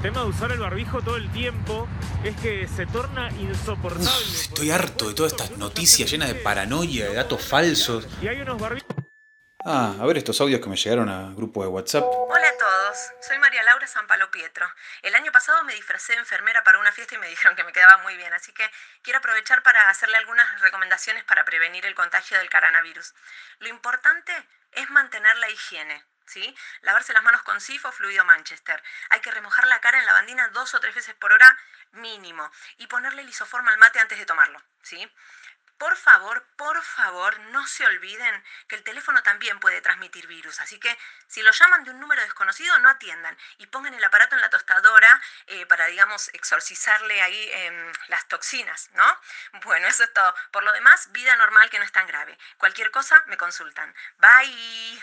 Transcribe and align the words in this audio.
El 0.00 0.04
tema 0.04 0.22
de 0.22 0.30
usar 0.30 0.50
el 0.50 0.58
barbijo 0.58 1.02
todo 1.02 1.18
el 1.18 1.30
tiempo 1.30 1.86
es 2.24 2.34
que 2.36 2.66
se 2.66 2.86
torna 2.86 3.28
insoportable. 3.32 4.08
Estoy 4.32 4.70
harto 4.70 5.08
de 5.08 5.14
todas 5.14 5.32
estas 5.32 5.50
noticias 5.58 6.10
llenas 6.10 6.28
de 6.28 6.36
paranoia, 6.36 7.10
de 7.10 7.14
datos 7.16 7.44
falsos. 7.46 8.08
Y 8.22 8.28
hay 8.28 8.40
unos 8.40 8.58
barbijos. 8.58 8.88
Ah, 9.62 9.94
a 10.00 10.06
ver 10.06 10.16
estos 10.16 10.40
audios 10.40 10.62
que 10.62 10.70
me 10.70 10.76
llegaron 10.76 11.10
al 11.10 11.34
grupo 11.34 11.62
de 11.62 11.68
WhatsApp. 11.68 12.02
Hola 12.02 12.48
a 12.48 12.56
todos, 12.56 12.98
soy 13.20 13.38
María 13.40 13.62
Laura 13.62 13.86
Sampalo 13.86 14.30
Pietro. 14.30 14.66
El 15.02 15.14
año 15.14 15.32
pasado 15.32 15.62
me 15.64 15.74
disfracé 15.74 16.14
de 16.14 16.20
enfermera 16.20 16.64
para 16.64 16.78
una 16.78 16.92
fiesta 16.92 17.16
y 17.16 17.18
me 17.18 17.28
dijeron 17.28 17.54
que 17.54 17.64
me 17.64 17.72
quedaba 17.74 17.98
muy 17.98 18.16
bien, 18.16 18.32
así 18.32 18.54
que 18.54 18.64
quiero 19.02 19.18
aprovechar 19.18 19.62
para 19.62 19.90
hacerle 19.90 20.16
algunas 20.16 20.62
recomendaciones 20.62 21.24
para 21.24 21.44
prevenir 21.44 21.84
el 21.84 21.94
contagio 21.94 22.38
del 22.38 22.48
coronavirus. 22.48 23.12
Lo 23.58 23.68
importante 23.68 24.32
es 24.72 24.88
mantener 24.88 25.36
la 25.36 25.50
higiene. 25.50 26.02
¿Sí? 26.30 26.56
Lavarse 26.82 27.12
las 27.12 27.24
manos 27.24 27.42
con 27.42 27.60
sifo 27.60 27.90
fluido 27.90 28.24
Manchester. 28.24 28.80
Hay 29.08 29.20
que 29.20 29.32
remojar 29.32 29.66
la 29.66 29.80
cara 29.80 29.98
en 29.98 30.06
lavandina 30.06 30.46
dos 30.48 30.74
o 30.74 30.80
tres 30.80 30.94
veces 30.94 31.14
por 31.16 31.32
hora 31.32 31.58
mínimo 31.92 32.48
y 32.78 32.86
ponerle 32.86 33.24
lisoforma 33.24 33.72
al 33.72 33.78
mate 33.78 33.98
antes 33.98 34.16
de 34.16 34.26
tomarlo. 34.26 34.62
¿sí? 34.82 35.10
Por 35.80 35.96
favor, 35.96 36.44
por 36.56 36.82
favor, 36.82 37.40
no 37.52 37.66
se 37.66 37.86
olviden 37.86 38.44
que 38.68 38.76
el 38.76 38.82
teléfono 38.82 39.22
también 39.22 39.58
puede 39.60 39.80
transmitir 39.80 40.26
virus, 40.26 40.60
así 40.60 40.78
que 40.78 40.94
si 41.26 41.40
lo 41.40 41.50
llaman 41.52 41.84
de 41.84 41.90
un 41.90 41.98
número 41.98 42.20
desconocido, 42.20 42.78
no 42.80 42.90
atiendan 42.90 43.34
y 43.56 43.66
pongan 43.66 43.94
el 43.94 44.04
aparato 44.04 44.34
en 44.34 44.42
la 44.42 44.50
tostadora 44.50 45.22
eh, 45.46 45.64
para, 45.64 45.86
digamos, 45.86 46.28
exorcizarle 46.34 47.22
ahí 47.22 47.50
em, 47.54 47.92
las 48.08 48.28
toxinas, 48.28 48.90
¿no? 48.92 49.20
Bueno, 49.64 49.86
eso 49.86 50.04
es 50.04 50.12
todo. 50.12 50.34
Por 50.50 50.64
lo 50.64 50.72
demás, 50.72 51.12
vida 51.12 51.34
normal 51.36 51.70
que 51.70 51.78
no 51.78 51.86
es 51.86 51.92
tan 51.92 52.06
grave. 52.06 52.36
Cualquier 52.58 52.90
cosa, 52.90 53.24
me 53.28 53.38
consultan. 53.38 53.94
Bye. 54.18 55.02